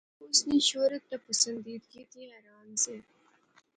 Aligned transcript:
او 0.19 0.23
اس 0.31 0.39
نی 0.47 0.57
شہرت 0.69 1.03
تہ 1.09 1.17
پسندیدگی 1.25 2.03
تھی 2.11 2.21
حیران 2.31 2.69
سے 2.83 2.95